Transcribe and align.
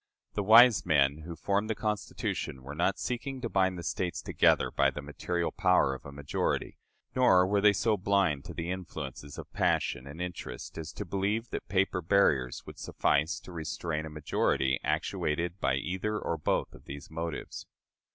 "The 0.33 0.41
wise 0.41 0.83
men 0.83 1.19
who 1.27 1.35
formed 1.35 1.69
the 1.69 1.75
Constitution 1.75 2.63
were 2.63 2.73
not 2.73 2.97
seeking 2.97 3.39
to 3.41 3.49
bind 3.49 3.77
the 3.77 3.83
States 3.83 4.19
together 4.23 4.71
by 4.71 4.89
the 4.89 5.03
material 5.03 5.51
power 5.51 5.93
of 5.93 6.07
a 6.07 6.11
majority; 6.11 6.79
nor 7.15 7.45
were 7.45 7.61
they 7.61 7.71
so 7.73 7.97
blind 7.97 8.43
to 8.45 8.55
the 8.55 8.71
influences 8.71 9.37
of 9.37 9.53
passion 9.53 10.07
and 10.07 10.19
interest 10.19 10.75
as 10.79 10.91
to 10.93 11.05
believe 11.05 11.51
that 11.51 11.67
paper 11.69 12.01
barriers 12.01 12.65
would 12.65 12.79
suffice 12.79 13.39
to 13.41 13.51
restrain 13.51 14.07
a 14.07 14.09
majority 14.09 14.79
actuated 14.83 15.59
by 15.59 15.75
either 15.75 16.17
or 16.17 16.35
both 16.35 16.73
of 16.73 16.85
these 16.85 17.11
motives. 17.11 17.67